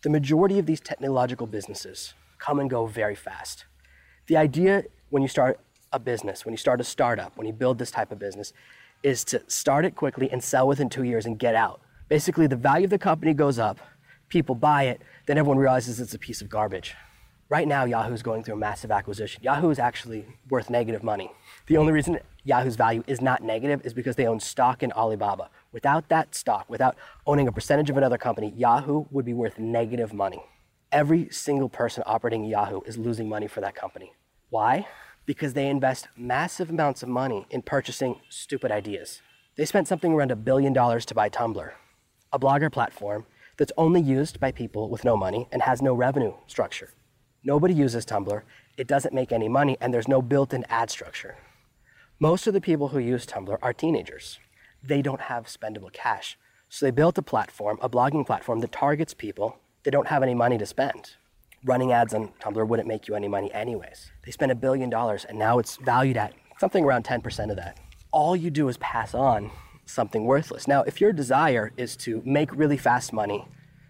The 0.02 0.10
majority 0.10 0.58
of 0.58 0.66
these 0.66 0.80
technological 0.80 1.46
businesses 1.46 2.14
come 2.38 2.58
and 2.58 2.70
go 2.70 2.86
very 2.86 3.14
fast. 3.14 3.66
The 4.26 4.38
idea 4.38 4.84
when 5.10 5.22
you 5.22 5.28
start 5.28 5.60
a 5.92 5.98
business, 5.98 6.44
when 6.46 6.52
you 6.52 6.58
start 6.58 6.80
a 6.80 6.84
startup, 6.84 7.36
when 7.36 7.46
you 7.46 7.52
build 7.52 7.78
this 7.78 7.90
type 7.90 8.10
of 8.10 8.18
business, 8.18 8.52
is 9.02 9.24
to 9.24 9.42
start 9.46 9.84
it 9.84 9.94
quickly 9.94 10.30
and 10.30 10.42
sell 10.42 10.66
within 10.66 10.88
two 10.88 11.02
years 11.02 11.26
and 11.26 11.38
get 11.38 11.54
out. 11.54 11.80
Basically, 12.08 12.46
the 12.46 12.56
value 12.56 12.84
of 12.84 12.90
the 12.90 12.98
company 12.98 13.34
goes 13.34 13.58
up, 13.58 13.78
people 14.30 14.54
buy 14.54 14.84
it, 14.84 15.02
then 15.26 15.36
everyone 15.36 15.58
realizes 15.58 16.00
it's 16.00 16.14
a 16.14 16.18
piece 16.18 16.40
of 16.40 16.48
garbage. 16.48 16.94
Right 17.50 17.68
now, 17.68 17.84
Yahoo 17.84 18.14
is 18.14 18.22
going 18.22 18.42
through 18.42 18.54
a 18.54 18.58
massive 18.58 18.90
acquisition. 18.90 19.42
Yahoo 19.42 19.68
is 19.68 19.78
actually 19.78 20.24
worth 20.48 20.70
negative 20.70 21.02
money. 21.02 21.30
The 21.66 21.76
only 21.76 21.92
reason 21.92 22.20
Yahoo's 22.44 22.76
value 22.76 23.04
is 23.06 23.20
not 23.20 23.42
negative 23.42 23.84
is 23.84 23.92
because 23.92 24.16
they 24.16 24.26
own 24.26 24.40
stock 24.40 24.82
in 24.82 24.92
Alibaba. 24.92 25.50
Without 25.72 26.08
that 26.08 26.34
stock, 26.34 26.70
without 26.70 26.96
owning 27.26 27.48
a 27.48 27.52
percentage 27.52 27.90
of 27.90 27.98
another 27.98 28.16
company, 28.16 28.54
Yahoo 28.56 29.04
would 29.10 29.26
be 29.26 29.34
worth 29.34 29.58
negative 29.58 30.14
money. 30.14 30.42
Every 30.90 31.28
single 31.30 31.68
person 31.68 32.02
operating 32.06 32.44
Yahoo 32.44 32.80
is 32.86 32.96
losing 32.96 33.28
money 33.28 33.48
for 33.48 33.60
that 33.60 33.74
company. 33.74 34.14
Why? 34.48 34.86
because 35.30 35.52
they 35.52 35.68
invest 35.68 36.08
massive 36.16 36.70
amounts 36.70 37.04
of 37.04 37.08
money 37.08 37.46
in 37.50 37.62
purchasing 37.62 38.20
stupid 38.28 38.72
ideas. 38.72 39.22
They 39.56 39.64
spent 39.64 39.86
something 39.86 40.12
around 40.12 40.32
a 40.32 40.36
billion 40.36 40.72
dollars 40.72 41.06
to 41.06 41.14
buy 41.14 41.28
Tumblr, 41.28 41.70
a 42.32 42.38
blogger 42.38 42.72
platform 42.72 43.26
that's 43.60 43.72
only 43.76 44.00
used 44.00 44.40
by 44.40 44.50
people 44.50 44.88
with 44.88 45.04
no 45.04 45.16
money 45.16 45.46
and 45.52 45.60
has 45.60 45.82
no 45.82 45.92
revenue 45.92 46.32
structure. 46.46 46.88
Nobody 47.44 47.74
uses 47.74 48.06
Tumblr, 48.06 48.42
it 48.78 48.88
doesn't 48.88 49.14
make 49.14 49.30
any 49.30 49.48
money, 49.48 49.76
and 49.80 49.92
there's 49.94 50.08
no 50.08 50.22
built 50.22 50.54
in 50.54 50.64
ad 50.70 50.90
structure. 50.90 51.36
Most 52.18 52.46
of 52.46 52.54
the 52.54 52.60
people 52.60 52.88
who 52.88 52.98
use 52.98 53.26
Tumblr 53.26 53.58
are 53.60 53.72
teenagers. 53.74 54.38
They 54.82 55.02
don't 55.02 55.20
have 55.32 55.44
spendable 55.44 55.92
cash. 55.92 56.38
So 56.70 56.86
they 56.86 56.90
built 56.90 57.18
a 57.18 57.22
platform, 57.22 57.78
a 57.82 57.90
blogging 57.90 58.26
platform 58.26 58.60
that 58.60 58.72
targets 58.72 59.12
people 59.12 59.58
that 59.82 59.90
don't 59.90 60.08
have 60.08 60.22
any 60.22 60.34
money 60.34 60.58
to 60.58 60.66
spend 60.66 61.16
running 61.64 61.92
ads 61.92 62.14
on 62.14 62.28
Tumblr 62.40 62.66
wouldn't 62.66 62.88
make 62.88 63.08
you 63.08 63.14
any 63.14 63.28
money 63.28 63.52
anyways. 63.52 64.10
They 64.24 64.32
spent 64.32 64.52
a 64.52 64.54
billion 64.54 64.90
dollars 64.90 65.24
and 65.24 65.38
now 65.38 65.58
it's 65.58 65.76
valued 65.76 66.16
at 66.16 66.32
something 66.58 66.84
around 66.84 67.04
10% 67.04 67.50
of 67.50 67.56
that. 67.56 67.78
All 68.10 68.34
you 68.34 68.50
do 68.50 68.68
is 68.68 68.76
pass 68.78 69.14
on 69.14 69.50
something 69.90 70.24
worthless. 70.24 70.68
Now, 70.68 70.82
if 70.82 71.00
your 71.00 71.12
desire 71.12 71.72
is 71.76 71.96
to 71.98 72.22
make 72.24 72.54
really 72.54 72.76
fast 72.76 73.12
money, 73.12 73.46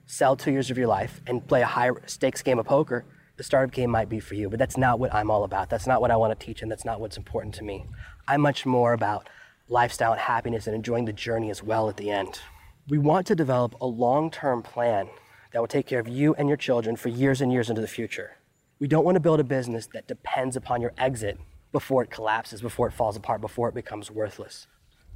sell 0.06 0.36
two 0.36 0.50
years 0.50 0.70
of 0.70 0.78
your 0.78 0.86
life, 0.86 1.20
and 1.26 1.46
play 1.46 1.62
a 1.62 1.66
high 1.66 1.90
stakes 2.06 2.42
game 2.42 2.58
of 2.58 2.66
poker, 2.66 3.04
the 3.36 3.44
startup 3.44 3.72
game 3.72 3.90
might 3.90 4.08
be 4.08 4.20
for 4.20 4.34
you, 4.34 4.50
but 4.50 4.58
that's 4.58 4.76
not 4.76 4.98
what 4.98 5.14
I'm 5.14 5.30
all 5.30 5.44
about. 5.44 5.70
That's 5.70 5.86
not 5.86 6.00
what 6.00 6.10
I 6.10 6.16
want 6.16 6.38
to 6.38 6.46
teach, 6.46 6.62
and 6.62 6.70
that's 6.70 6.84
not 6.84 7.00
what's 7.00 7.16
important 7.16 7.54
to 7.54 7.64
me. 7.64 7.86
I'm 8.28 8.40
much 8.40 8.66
more 8.66 8.92
about 8.92 9.28
lifestyle 9.68 10.12
and 10.12 10.20
happiness 10.20 10.66
and 10.66 10.74
enjoying 10.74 11.04
the 11.04 11.12
journey 11.12 11.50
as 11.50 11.62
well 11.62 11.88
at 11.88 11.96
the 11.96 12.10
end. 12.10 12.40
We 12.88 12.98
want 12.98 13.26
to 13.28 13.34
develop 13.34 13.76
a 13.80 13.86
long 13.86 14.30
term 14.30 14.62
plan 14.62 15.08
that 15.52 15.60
will 15.60 15.68
take 15.68 15.86
care 15.86 16.00
of 16.00 16.08
you 16.08 16.34
and 16.34 16.48
your 16.48 16.56
children 16.56 16.96
for 16.96 17.08
years 17.08 17.40
and 17.40 17.52
years 17.52 17.70
into 17.70 17.80
the 17.80 17.88
future. 17.88 18.36
We 18.78 18.88
don't 18.88 19.04
want 19.04 19.16
to 19.16 19.20
build 19.20 19.40
a 19.40 19.44
business 19.44 19.86
that 19.94 20.08
depends 20.08 20.56
upon 20.56 20.80
your 20.80 20.92
exit 20.98 21.38
before 21.72 22.02
it 22.02 22.10
collapses, 22.10 22.60
before 22.60 22.88
it 22.88 22.92
falls 22.92 23.16
apart, 23.16 23.40
before 23.40 23.68
it 23.68 23.74
becomes 23.74 24.10
worthless. 24.10 24.66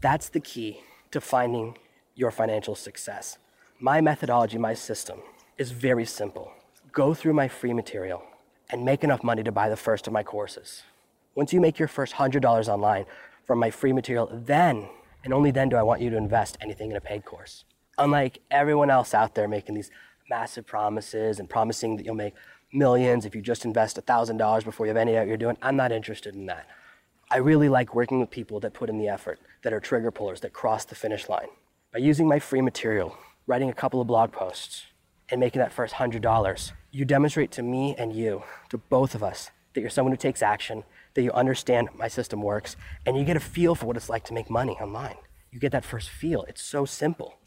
That's 0.04 0.28
the 0.28 0.40
key 0.40 0.82
to 1.12 1.18
finding 1.22 1.78
your 2.14 2.30
financial 2.30 2.74
success. 2.74 3.38
My 3.80 4.02
methodology, 4.02 4.58
my 4.58 4.74
system 4.74 5.20
is 5.56 5.70
very 5.70 6.04
simple. 6.04 6.52
Go 6.92 7.14
through 7.14 7.32
my 7.32 7.48
free 7.48 7.72
material 7.72 8.22
and 8.68 8.84
make 8.84 9.02
enough 9.02 9.24
money 9.24 9.42
to 9.42 9.50
buy 9.50 9.70
the 9.70 9.78
first 9.78 10.06
of 10.06 10.12
my 10.12 10.22
courses. 10.22 10.82
Once 11.34 11.54
you 11.54 11.60
make 11.62 11.78
your 11.78 11.88
first 11.88 12.16
$100 12.16 12.68
online 12.68 13.06
from 13.46 13.58
my 13.58 13.70
free 13.70 13.94
material, 13.94 14.28
then 14.30 14.90
and 15.24 15.32
only 15.32 15.50
then 15.50 15.70
do 15.70 15.76
I 15.76 15.82
want 15.82 16.02
you 16.02 16.10
to 16.10 16.18
invest 16.18 16.58
anything 16.60 16.90
in 16.90 16.98
a 16.98 17.00
paid 17.00 17.24
course. 17.24 17.64
Unlike 17.96 18.40
everyone 18.50 18.90
else 18.90 19.14
out 19.14 19.34
there 19.34 19.48
making 19.48 19.74
these 19.74 19.90
massive 20.28 20.66
promises 20.66 21.40
and 21.40 21.48
promising 21.48 21.96
that 21.96 22.04
you'll 22.04 22.14
make 22.14 22.34
millions 22.74 23.24
if 23.24 23.34
you 23.34 23.40
just 23.40 23.64
invest 23.64 23.96
$1,000 23.96 24.64
before 24.66 24.84
you 24.84 24.90
have 24.90 24.98
any 24.98 25.12
idea 25.12 25.20
what 25.20 25.28
you're 25.28 25.36
doing, 25.38 25.56
I'm 25.62 25.76
not 25.76 25.92
interested 25.92 26.34
in 26.34 26.44
that. 26.44 26.66
I 27.30 27.38
really 27.38 27.68
like 27.68 27.94
working 27.94 28.20
with 28.20 28.30
people 28.30 28.60
that 28.60 28.74
put 28.74 28.90
in 28.90 28.98
the 28.98 29.08
effort, 29.08 29.40
that 29.62 29.72
are 29.72 29.80
trigger 29.80 30.10
pullers, 30.10 30.40
that 30.40 30.52
cross 30.52 30.84
the 30.84 30.94
finish 30.94 31.28
line. 31.28 31.48
By 31.92 32.00
using 32.00 32.28
my 32.28 32.38
free 32.38 32.60
material, 32.60 33.16
writing 33.46 33.70
a 33.70 33.74
couple 33.74 34.00
of 34.00 34.06
blog 34.06 34.32
posts, 34.32 34.84
and 35.30 35.40
making 35.40 35.60
that 35.60 35.72
first 35.72 35.94
$100, 35.94 36.72
you 36.90 37.04
demonstrate 37.04 37.50
to 37.52 37.62
me 37.62 37.94
and 37.96 38.14
you, 38.14 38.42
to 38.68 38.78
both 38.78 39.14
of 39.14 39.22
us, 39.22 39.50
that 39.72 39.80
you're 39.80 39.90
someone 39.90 40.12
who 40.12 40.16
takes 40.16 40.42
action, 40.42 40.84
that 41.14 41.22
you 41.22 41.32
understand 41.32 41.88
my 41.94 42.08
system 42.08 42.42
works, 42.42 42.76
and 43.06 43.16
you 43.16 43.24
get 43.24 43.36
a 43.36 43.40
feel 43.40 43.74
for 43.74 43.86
what 43.86 43.96
it's 43.96 44.08
like 44.08 44.24
to 44.24 44.34
make 44.34 44.50
money 44.50 44.72
online. 44.72 45.16
You 45.50 45.58
get 45.58 45.72
that 45.72 45.84
first 45.84 46.10
feel. 46.10 46.42
It's 46.42 46.62
so 46.62 46.84
simple. 46.84 47.38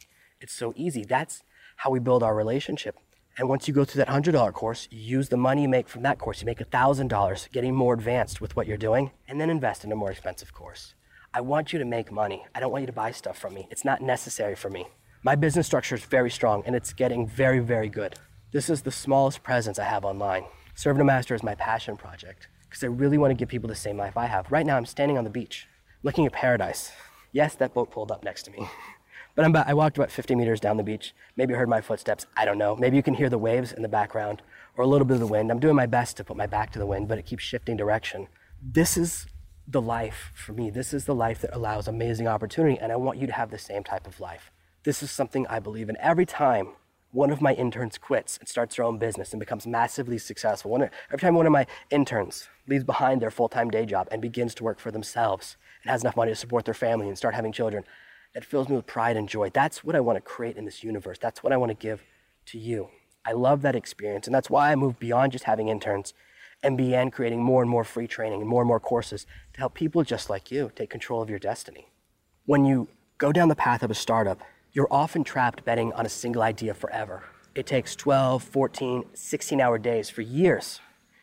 It's 0.42 0.54
so 0.54 0.74
easy. 0.76 1.04
That's 1.04 1.44
how 1.78 1.92
we 1.92 2.00
build 2.00 2.24
our 2.24 2.36
relationship. 2.36 2.98
And 3.38 3.48
once 3.48 3.68
you 3.68 3.74
go 3.74 3.86
through 3.86 4.04
that 4.04 4.08
$100 4.12 4.54
course, 4.54 4.88
you 4.90 5.00
use 5.00 5.30
the 5.30 5.38
money 5.38 5.62
you 5.62 5.70
make 5.70 5.88
from 5.88 6.02
that 6.02 6.18
course. 6.18 6.42
You 6.42 6.48
make 6.48 6.58
$1,000 6.58 7.52
getting 7.52 7.76
more 7.76 7.94
advanced 7.94 8.42
with 8.42 8.56
what 8.56 8.66
you're 8.66 8.78
doing, 8.78 9.12
and 9.28 9.40
then 9.40 9.52
invest 9.52 9.84
in 9.84 9.92
a 9.92 9.96
more 9.96 10.10
expensive 10.10 10.54
course. 10.54 10.96
I 11.36 11.42
want 11.42 11.72
you 11.72 11.78
to 11.78 11.86
make 11.86 12.12
money. 12.12 12.48
I 12.56 12.60
don't 12.60 12.72
want 12.72 12.82
you 12.82 12.88
to 12.88 12.94
buy 12.94 13.12
stuff 13.12 13.38
from 13.38 13.54
me. 13.54 13.68
It's 13.70 13.86
not 13.86 14.02
necessary 14.02 14.56
for 14.56 14.72
me. 14.72 14.88
My 15.22 15.36
business 15.36 15.68
structure 15.68 15.94
is 15.94 16.04
very 16.04 16.32
strong 16.32 16.64
and 16.66 16.76
it's 16.76 16.94
getting 16.94 17.28
very, 17.28 17.60
very 17.60 17.90
good. 17.90 18.16
This 18.52 18.72
is 18.72 18.82
the 18.82 18.92
smallest 18.92 19.44
presence 19.44 19.78
I 19.78 19.84
have 19.84 20.04
online. 20.04 20.46
Serve 20.74 20.98
No 20.98 21.04
Master 21.04 21.36
is 21.36 21.44
my 21.44 21.54
passion 21.54 21.96
project 21.96 22.48
because 22.64 22.84
I 22.84 22.88
really 22.88 23.18
want 23.20 23.32
to 23.32 23.36
give 23.36 23.50
people 23.50 23.68
the 23.68 23.76
same 23.76 23.98
life 23.98 24.18
I 24.18 24.26
have. 24.26 24.52
Right 24.52 24.66
now, 24.66 24.78
I'm 24.78 24.86
standing 24.86 25.18
on 25.18 25.26
the 25.26 25.30
beach 25.30 25.68
looking 26.02 26.26
at 26.26 26.34
paradise. 26.34 26.92
Yes, 27.32 27.56
that 27.56 27.74
boat 27.74 27.92
pulled 27.92 28.12
up 28.12 28.24
next 28.24 28.44
to 28.44 28.52
me. 28.52 28.68
But 29.38 29.46
I'm 29.46 29.52
about, 29.52 29.68
I 29.68 29.76
walked 29.76 30.00
about 30.00 30.10
50 30.10 30.34
meters 30.34 30.60
down 30.60 30.78
the 30.78 30.84
beach. 30.84 31.14
Maybe 31.36 31.54
you 31.54 31.60
heard 31.60 31.70
my 31.70 31.80
footsteps. 31.80 32.26
I 32.36 32.44
don't 32.44 32.58
know. 32.58 32.76
Maybe 32.76 32.98
you 32.98 33.04
can 33.04 33.14
hear 33.14 33.30
the 33.30 33.38
waves 33.38 33.72
in 33.72 33.84
the 33.84 33.88
background 33.88 34.42
or 34.76 34.84
a 34.84 34.88
little 34.88 35.06
bit 35.06 35.14
of 35.14 35.20
the 35.20 35.28
wind. 35.28 35.52
I'm 35.52 35.60
doing 35.60 35.76
my 35.76 35.86
best 35.86 36.18
to 36.18 36.24
put 36.24 36.36
my 36.36 36.48
back 36.48 36.72
to 36.72 36.80
the 36.80 36.88
wind, 36.88 37.08
but 37.08 37.20
it 37.20 37.28
keeps 37.28 37.44
shifting 37.44 37.78
direction. 37.78 38.30
This 38.60 38.98
is 38.98 39.28
the 39.68 39.80
life 39.80 40.32
for 40.34 40.54
me. 40.54 40.72
This 40.72 40.92
is 40.92 41.06
the 41.06 41.14
life 41.14 41.40
that 41.42 41.56
allows 41.56 41.88
amazing 41.88 42.28
opportunity, 42.28 42.80
and 42.80 42.92
I 42.92 42.96
want 42.96 43.20
you 43.20 43.28
to 43.28 43.34
have 43.34 43.52
the 43.52 43.60
same 43.60 43.84
type 43.84 44.08
of 44.08 44.20
life. 44.20 44.50
This 44.86 45.04
is 45.04 45.12
something 45.12 45.46
I 45.46 45.60
believe 45.60 45.88
in. 45.88 45.98
Every 45.98 46.26
time 46.26 46.70
one 47.12 47.30
of 47.30 47.40
my 47.40 47.54
interns 47.54 48.00
quits 48.00 48.40
and 48.40 48.50
starts 48.50 48.76
their 48.78 48.86
own 48.86 48.98
business 48.98 49.34
and 49.34 49.40
becomes 49.40 49.68
massively 49.68 50.18
successful, 50.18 50.72
one, 50.72 50.90
every 51.12 51.20
time 51.20 51.36
one 51.36 51.46
of 51.46 51.52
my 51.52 51.68
interns 51.92 52.50
leaves 52.68 52.84
behind 52.84 53.22
their 53.22 53.30
full 53.30 53.50
time 53.50 53.70
day 53.70 53.86
job 53.86 54.08
and 54.10 54.20
begins 54.20 54.56
to 54.56 54.64
work 54.64 54.80
for 54.80 54.90
themselves 54.90 55.58
and 55.84 55.92
has 55.92 56.02
enough 56.02 56.18
money 56.18 56.32
to 56.32 56.36
support 56.36 56.66
their 56.66 56.74
family 56.74 57.08
and 57.08 57.20
start 57.20 57.36
having 57.36 57.52
children, 57.52 57.84
that 58.34 58.46
fills 58.46 58.70
me 58.70 58.76
with 58.76 58.88
pride 58.88 59.18
and 59.18 59.28
joy. 59.28 59.50
That's 59.50 59.84
what 59.84 59.96
I 59.96 60.00
want 60.00 60.18
to 60.18 60.22
create 60.22 60.58
in 60.58 60.66
this 60.66 60.84
universe. 60.84 61.18
That's 61.20 61.44
what 61.44 61.54
I 61.54 61.58
want 61.58 61.70
to 61.70 61.76
give 61.76 62.04
to 62.48 62.58
you. 62.58 62.90
I 63.26 63.34
love 63.34 63.62
that 63.64 63.76
experience. 63.76 64.28
And 64.28 64.34
that's 64.34 64.50
why 64.50 64.72
I 64.72 64.76
moved 64.76 65.00
beyond 65.00 65.34
just 65.34 65.44
having 65.44 65.68
interns 65.68 66.14
and 66.64 66.78
began 66.78 67.12
creating 67.12 67.44
more 67.44 67.62
and 67.62 67.70
more 67.70 67.84
free 67.84 68.08
training 68.08 68.42
and 68.42 68.50
more 68.50 68.62
and 68.62 68.68
more 68.68 68.80
courses 68.80 69.26
to 69.54 69.60
help 69.60 69.74
people 69.74 70.04
just 70.04 70.30
like 70.30 70.52
you 70.52 70.72
take 70.76 70.90
control 70.90 71.22
of 71.22 71.30
your 71.30 71.40
destiny. 71.40 71.88
When 72.46 72.66
you 72.66 72.88
go 73.18 73.32
down 73.32 73.50
the 73.50 73.56
path 73.56 73.84
of 73.84 73.92
a 73.92 73.96
startup, 73.96 74.42
you're 74.72 74.88
often 74.92 75.24
trapped 75.24 75.66
betting 75.66 75.92
on 75.94 76.06
a 76.06 76.10
single 76.10 76.42
idea 76.42 76.74
forever. 76.74 77.24
It 77.54 77.66
takes 77.66 77.96
12, 77.96 78.44
14, 78.44 79.06
16 79.14 79.62
hour 79.62 79.78
days 79.78 80.10
for 80.10 80.22
years 80.22 80.80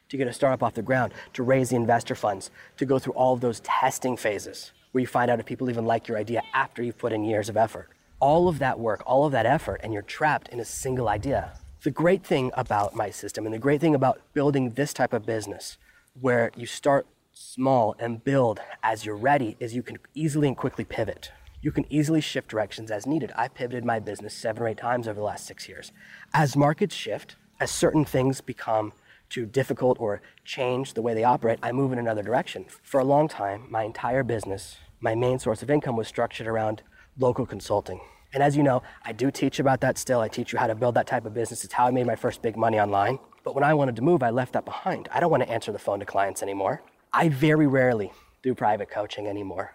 to 0.09 0.17
get 0.17 0.27
a 0.29 0.33
startup 0.33 0.63
off 0.63 0.75
the 0.75 0.83
ground, 0.83 1.13
to 1.33 1.43
raise 1.43 1.71
the 1.71 1.77
investor 1.77 2.15
funds, 2.15 2.51
to 2.77 2.85
go 2.85 2.99
through 2.99 3.15
all 3.15 3.35
of 3.35 3.41
those 3.41 3.61
testing 3.61 4.17
phases 4.17 4.73
where 4.95 5.01
you 5.01 5.09
find 5.09 5.29
out 5.29 5.41
if 5.41 5.47
people 5.47 5.69
even 5.69 5.85
like 5.85 6.07
your 6.07 6.17
idea 6.17 6.41
after 6.55 6.81
you've 6.81 6.97
put 6.97 7.13
in 7.13 7.25
years 7.25 7.49
of 7.49 7.57
effort. 7.57 7.91
All 8.21 8.47
of 8.47 8.61
that 8.61 8.79
work, 8.79 9.03
all 9.05 9.27
of 9.27 9.33
that 9.33 9.45
effort, 9.45 9.81
and 9.83 9.93
you're 9.93 10.03
trapped 10.03 10.49
in 10.51 10.61
a 10.61 10.65
single 10.65 11.09
idea. 11.09 11.59
The 11.83 11.91
great 11.91 12.25
thing 12.25 12.53
about 12.55 12.95
my 12.95 13.11
system 13.11 13.45
and 13.45 13.53
the 13.53 13.59
great 13.59 13.81
thing 13.81 13.97
about 13.97 14.21
building 14.35 14.71
this 14.71 14.95
type 14.95 15.13
of 15.13 15.27
business 15.27 15.79
where 16.21 16.53
you 16.57 16.67
start 16.67 17.09
small 17.33 17.97
and 17.99 18.23
build 18.23 18.61
as 18.85 19.05
you're 19.05 19.17
ready 19.17 19.57
is 19.59 19.75
you 19.75 19.83
can 19.83 19.99
easily 20.15 20.47
and 20.47 20.57
quickly 20.57 20.85
pivot. 20.85 21.33
You 21.61 21.73
can 21.73 21.93
easily 21.93 22.21
shift 22.21 22.47
directions 22.47 22.93
as 22.93 23.05
needed. 23.05 23.33
I 23.35 23.49
pivoted 23.49 23.85
my 23.85 23.99
business 23.99 24.33
seven 24.33 24.63
or 24.63 24.69
eight 24.69 24.79
times 24.79 25.09
over 25.09 25.19
the 25.19 25.27
last 25.27 25.45
six 25.45 25.69
years. 25.69 25.91
As 26.33 26.57
markets 26.57 26.95
shift, 26.95 27.35
as 27.59 27.73
certain 27.73 28.05
things 28.05 28.41
become 28.41 28.93
too 29.29 29.45
difficult 29.45 29.99
or 29.99 30.23
change 30.45 30.95
the 30.95 31.03
way 31.03 31.15
they 31.15 31.25
operate, 31.25 31.59
I 31.65 31.73
move 31.73 31.93
in 31.93 31.99
another 31.99 32.23
direction. 32.23 32.67
For 32.85 33.01
a 33.01 33.05
long 33.05 33.27
time, 33.27 33.67
my 33.69 33.83
entire 33.83 34.23
business 34.23 34.77
my 35.05 35.15
main 35.15 35.39
source 35.39 35.63
of 35.63 35.71
income 35.71 35.97
was 35.97 36.09
structured 36.09 36.47
around 36.47 36.83
local 37.19 37.45
consulting. 37.45 38.01
And 38.33 38.43
as 38.43 38.57
you 38.57 38.63
know, 38.63 38.83
I 39.05 39.13
do 39.13 39.31
teach 39.31 39.61
about 39.61 39.83
that 39.83 39.99
still. 39.99 40.21
I 40.21 40.29
teach 40.29 40.51
you 40.51 40.59
how 40.59 40.67
to 40.67 40.75
build 40.75 40.95
that 40.95 41.07
type 41.07 41.27
of 41.27 41.35
business. 41.35 41.63
It's 41.63 41.75
how 41.75 41.87
I 41.87 41.91
made 41.91 42.07
my 42.07 42.17
first 42.17 42.41
big 42.41 42.57
money 42.57 42.81
online. 42.81 43.19
But 43.45 43.55
when 43.55 43.65
I 43.65 43.75
wanted 43.75 43.97
to 43.97 44.03
move, 44.03 44.23
I 44.23 44.31
left 44.31 44.55
that 44.55 44.65
behind. 44.65 45.11
I 45.13 45.21
don't 45.21 45.31
want 45.31 45.43
to 45.43 45.51
answer 45.51 45.73
the 45.73 45.79
phone 45.79 46.01
to 46.01 46.07
clients 46.07 46.43
anymore. 46.43 46.83
I 47.13 47.29
very 47.29 47.67
rarely 47.67 48.13
do 48.43 48.55
private 48.55 48.91
coaching 48.91 49.27
anymore. 49.27 49.75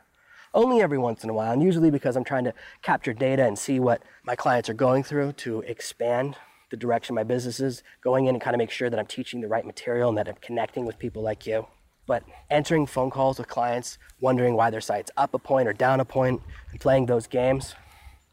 Only 0.51 0.81
every 0.81 0.98
once 0.98 1.24
in 1.24 1.29
a 1.29 1.33
while, 1.33 1.53
and 1.53 1.62
usually 1.62 1.91
because 1.91 2.15
I'm 2.15 2.24
trying 2.24 2.45
to 2.45 2.53
capture 2.81 3.13
data 3.13 3.45
and 3.45 3.57
see 3.57 3.79
what 3.79 4.01
my 4.24 4.36
clients 4.36 4.67
are 4.67 4.74
going 4.74 5.03
through 5.03 5.33
to 5.33 5.62
expand 5.62 6.38
the 6.71 6.77
direction 6.77 7.13
my 7.13 7.24
business 7.24 7.59
is 7.59 7.83
going 8.01 8.25
in 8.25 8.33
and 8.33 8.41
kind 8.41 8.55
of 8.55 8.57
make 8.57 8.71
sure 8.71 8.89
that 8.89 9.00
I'm 9.00 9.05
teaching 9.05 9.41
the 9.41 9.48
right 9.48 9.65
material 9.65 10.09
and 10.09 10.17
that 10.17 10.27
I'm 10.27 10.38
connecting 10.41 10.86
with 10.86 10.98
people 10.98 11.21
like 11.21 11.45
you. 11.45 11.67
But 12.09 12.23
answering 12.49 12.87
phone 12.87 13.11
calls 13.11 13.37
with 13.37 13.47
clients, 13.47 13.99
wondering 14.19 14.55
why 14.55 14.71
their 14.71 14.81
site's 14.81 15.11
up 15.15 15.35
a 15.35 15.37
point 15.37 15.67
or 15.67 15.73
down 15.73 15.99
a 15.99 16.05
point, 16.05 16.41
and 16.71 16.79
playing 16.79 17.05
those 17.05 17.27
games, 17.27 17.75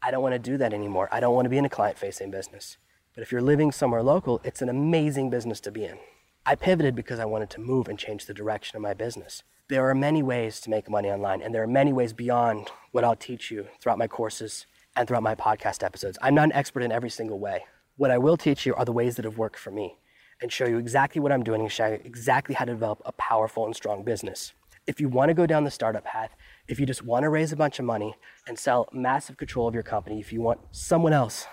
I 0.01 0.09
don't 0.09 0.23
want 0.23 0.33
to 0.33 0.39
do 0.39 0.57
that 0.57 0.73
anymore. 0.73 1.07
I 1.11 1.19
don't 1.19 1.35
want 1.35 1.45
to 1.45 1.49
be 1.51 1.59
in 1.59 1.65
a 1.65 1.69
client 1.69 1.99
facing 1.99 2.31
business. 2.31 2.77
But 3.13 3.21
if 3.21 3.31
you're 3.31 3.39
living 3.39 3.71
somewhere 3.71 4.01
local, 4.01 4.41
it's 4.43 4.63
an 4.63 4.69
amazing 4.69 5.29
business 5.29 5.59
to 5.59 5.71
be 5.71 5.85
in. 5.85 5.99
I 6.43 6.55
pivoted 6.55 6.95
because 6.95 7.19
I 7.19 7.25
wanted 7.25 7.51
to 7.51 7.61
move 7.61 7.87
and 7.87 7.99
change 7.99 8.25
the 8.25 8.33
direction 8.33 8.77
of 8.77 8.81
my 8.81 8.95
business. 8.95 9.43
There 9.69 9.87
are 9.87 9.93
many 9.93 10.23
ways 10.23 10.59
to 10.61 10.71
make 10.71 10.89
money 10.89 11.11
online, 11.11 11.43
and 11.43 11.53
there 11.53 11.61
are 11.61 11.67
many 11.67 11.93
ways 11.93 12.13
beyond 12.13 12.71
what 12.93 13.03
I'll 13.03 13.15
teach 13.15 13.51
you 13.51 13.67
throughout 13.79 13.99
my 13.99 14.07
courses 14.07 14.65
and 14.95 15.07
throughout 15.07 15.21
my 15.21 15.35
podcast 15.35 15.83
episodes. 15.83 16.17
I'm 16.23 16.33
not 16.33 16.45
an 16.45 16.53
expert 16.53 16.81
in 16.81 16.91
every 16.91 17.11
single 17.11 17.37
way. 17.37 17.65
What 17.95 18.09
I 18.09 18.17
will 18.17 18.37
teach 18.37 18.65
you 18.65 18.73
are 18.73 18.85
the 18.85 18.91
ways 18.91 19.17
that 19.17 19.25
have 19.25 19.37
worked 19.37 19.59
for 19.59 19.69
me 19.69 19.99
and 20.41 20.51
show 20.51 20.65
you 20.65 20.77
exactly 20.77 21.19
what 21.19 21.31
I'm 21.31 21.43
doing 21.43 21.61
and 21.61 21.71
show 21.71 21.87
you 21.87 21.99
exactly 22.03 22.55
how 22.55 22.65
to 22.65 22.73
develop 22.73 23.01
a 23.05 23.11
powerful 23.13 23.65
and 23.65 23.75
strong 23.75 24.03
business. 24.03 24.53
If 24.85 25.01
you 25.01 25.09
want 25.09 25.29
to 25.29 25.33
go 25.33 25.45
down 25.45 25.63
the 25.63 25.71
startup 25.71 26.05
path, 26.05 26.35
if 26.67 26.79
you 26.79 26.85
just 26.85 27.03
want 27.03 27.23
to 27.23 27.29
raise 27.29 27.51
a 27.51 27.55
bunch 27.55 27.79
of 27.79 27.85
money 27.85 28.15
and 28.47 28.57
sell 28.57 28.87
massive 28.93 29.37
control 29.37 29.67
of 29.67 29.73
your 29.73 29.83
company, 29.83 30.19
if 30.19 30.31
you 30.31 30.41
want 30.41 30.59
someone 30.71 31.13
else 31.13 31.45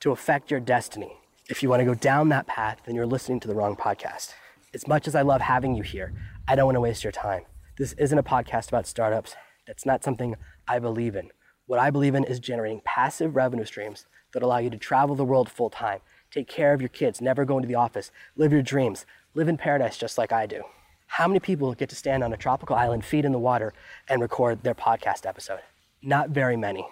to 0.00 0.10
affect 0.10 0.50
your 0.50 0.60
destiny, 0.60 1.12
if 1.48 1.62
you 1.62 1.68
want 1.68 1.80
to 1.80 1.84
go 1.84 1.94
down 1.94 2.28
that 2.30 2.46
path, 2.46 2.80
then 2.86 2.94
you're 2.94 3.06
listening 3.06 3.40
to 3.40 3.48
the 3.48 3.54
wrong 3.54 3.76
podcast. 3.76 4.34
As 4.72 4.88
much 4.88 5.06
as 5.06 5.14
I 5.14 5.22
love 5.22 5.40
having 5.40 5.74
you 5.74 5.82
here, 5.82 6.12
I 6.48 6.56
don't 6.56 6.66
want 6.66 6.76
to 6.76 6.80
waste 6.80 7.04
your 7.04 7.12
time. 7.12 7.42
This 7.76 7.92
isn't 7.94 8.18
a 8.18 8.22
podcast 8.22 8.68
about 8.68 8.86
startups. 8.86 9.34
That's 9.66 9.86
not 9.86 10.02
something 10.02 10.36
I 10.66 10.78
believe 10.78 11.16
in. 11.16 11.30
What 11.66 11.78
I 11.78 11.90
believe 11.90 12.14
in 12.14 12.24
is 12.24 12.40
generating 12.40 12.80
passive 12.84 13.36
revenue 13.36 13.64
streams 13.64 14.06
that 14.32 14.42
allow 14.42 14.58
you 14.58 14.70
to 14.70 14.76
travel 14.76 15.14
the 15.14 15.24
world 15.24 15.48
full 15.48 15.70
time 15.70 16.00
take 16.30 16.48
care 16.48 16.72
of 16.72 16.80
your 16.80 16.88
kids, 16.88 17.20
never 17.20 17.44
go 17.44 17.56
into 17.56 17.68
the 17.68 17.74
office, 17.74 18.10
live 18.36 18.52
your 18.52 18.62
dreams, 18.62 19.06
live 19.34 19.48
in 19.48 19.56
paradise 19.56 19.96
just 19.96 20.18
like 20.18 20.32
I 20.32 20.46
do. 20.46 20.62
How 21.06 21.26
many 21.26 21.40
people 21.40 21.74
get 21.74 21.88
to 21.88 21.96
stand 21.96 22.22
on 22.22 22.32
a 22.32 22.36
tropical 22.36 22.76
island, 22.76 23.04
feet 23.04 23.24
in 23.24 23.32
the 23.32 23.38
water, 23.38 23.72
and 24.08 24.22
record 24.22 24.62
their 24.62 24.76
podcast 24.76 25.26
episode? 25.26 25.60
Not 26.02 26.30
very 26.30 26.56
many. 26.56 26.86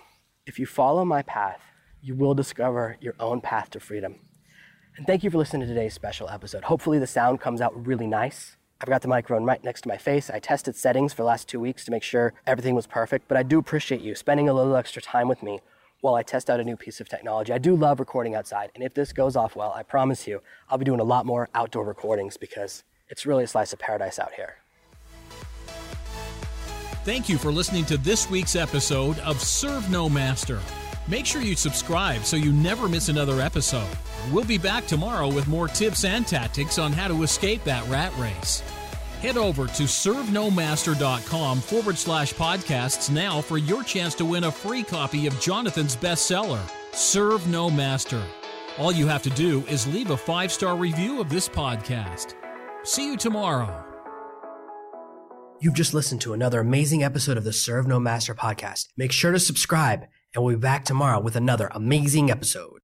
If 0.45 0.59
you 0.59 0.67
follow 0.67 1.05
my 1.05 1.23
path, 1.23 1.61
you 2.03 2.15
will 2.15 2.35
discover 2.35 2.97
your 3.01 3.15
own 3.21 3.41
path 3.41 3.71
to 3.71 3.81
freedom. 3.81 4.17
And 4.97 5.07
thank 5.07 5.23
you 5.23 5.31
for 5.31 5.39
listening 5.39 5.63
to 5.63 5.67
today's 5.69 5.95
special 5.95 6.29
episode. 6.29 6.65
Hopefully, 6.65 6.99
the 6.99 7.07
sound 7.07 7.41
comes 7.41 7.61
out 7.61 7.87
really 7.87 8.09
nice. 8.09 8.57
I've 8.81 8.89
got 8.89 9.03
the 9.03 9.09
microphone 9.09 9.45
right 9.45 9.63
next 9.63 9.83
to 9.83 9.89
my 9.89 9.97
face. 9.97 10.31
I 10.31 10.41
tested 10.41 10.75
settings 10.75 11.13
for 11.13 11.23
the 11.23 11.27
last 11.27 11.49
two 11.49 11.61
weeks 11.61 11.85
to 11.85 11.91
make 11.91 12.03
sure 12.03 12.35
everything 12.47 12.75
was 12.75 12.87
perfect, 12.87 13.29
but 13.29 13.37
I 13.37 13.43
do 13.45 13.59
appreciate 13.59 14.01
you 14.01 14.15
spending 14.15 14.49
a 14.49 14.53
little 14.53 14.77
extra 14.77 15.03
time 15.03 15.29
with 15.29 15.43
me 15.43 15.61
while 16.01 16.15
I 16.15 16.23
test 16.23 16.49
out 16.49 16.61
a 16.61 16.65
new 16.65 16.77
piece 16.77 17.01
of 17.01 17.09
technology. 17.09 17.53
I 17.53 17.59
do 17.59 17.75
love 17.75 18.01
recording 18.01 18.35
outside, 18.35 18.71
and 18.75 18.85
if 18.85 18.95
this 18.95 19.13
goes 19.13 19.37
off 19.37 19.57
well, 19.57 19.73
I 19.75 19.83
promise 19.83 20.27
you, 20.27 20.43
I'll 20.69 20.79
be 20.79 20.85
doing 20.85 21.01
a 21.01 21.05
lot 21.05 21.27
more 21.27 21.49
outdoor 21.55 21.85
recordings 21.85 22.37
because 22.37 22.85
it's 23.09 23.27
really 23.27 23.45
a 23.45 23.49
slice 23.49 23.73
of 23.73 23.79
paradise 23.79 24.19
out 24.19 24.33
here. 24.35 24.57
Thank 27.05 27.29
you 27.29 27.39
for 27.39 27.51
listening 27.51 27.85
to 27.87 27.97
this 27.97 28.29
week's 28.29 28.55
episode 28.55 29.19
of 29.21 29.41
Serve 29.41 29.91
No 29.91 30.09
Master. 30.09 30.61
Make 31.09 31.25
sure 31.25 31.41
you 31.41 31.57
subscribe 31.57 32.25
so 32.25 32.37
you 32.37 32.53
never 32.53 32.87
miss 32.87 33.09
another 33.09 33.41
episode. 33.41 33.89
We'll 34.31 34.45
be 34.45 34.59
back 34.59 34.87
tomorrow 34.87 35.33
with 35.33 35.49
more 35.49 35.69
tips 35.69 36.05
and 36.05 36.27
tactics 36.27 36.79
on 36.79 36.93
how 36.93 37.09
to 37.09 37.23
escape 37.23 37.65
that 37.65 37.89
rat 37.89 38.13
race. 38.19 38.63
Head 39.21 39.37
over 39.37 39.67
to 39.67 39.83
servenomaster.com 39.83 41.61
forward 41.61 41.99
slash 41.99 42.33
podcasts 42.35 43.11
now 43.11 43.41
for 43.41 43.59
your 43.59 43.83
chance 43.83 44.15
to 44.15 44.25
win 44.25 44.45
a 44.45 44.53
free 44.53 44.85
copy 44.85 45.27
of 45.27 45.41
Jonathan's 45.41 45.97
bestseller, 45.97 46.61
Serve 46.93 47.47
No 47.49 47.69
Master. 47.69 48.23
All 48.79 48.93
you 48.93 49.09
have 49.09 49.23
to 49.25 49.31
do 49.31 49.65
is 49.67 49.93
leave 49.93 50.11
a 50.11 50.17
five 50.17 50.53
star 50.53 50.77
review 50.77 51.21
of 51.21 51.29
this 51.31 51.49
podcast. 51.49 52.35
See 52.85 53.07
you 53.07 53.17
tomorrow. 53.17 53.85
You've 55.61 55.75
just 55.75 55.95
listened 55.95 56.21
to 56.21 56.33
another 56.33 56.61
amazing 56.61 57.03
episode 57.03 57.37
of 57.37 57.43
the 57.43 57.53
Serve 57.53 57.89
No 57.89 57.99
Master 57.99 58.37
podcast. 58.37 58.87
Make 58.97 59.11
sure 59.11 59.33
to 59.33 59.41
subscribe 59.41 60.07
and 60.35 60.45
we'll 60.45 60.55
be 60.55 60.61
back 60.61 60.85
tomorrow 60.85 61.19
with 61.19 61.35
another 61.35 61.69
amazing 61.73 62.31
episode. 62.31 62.77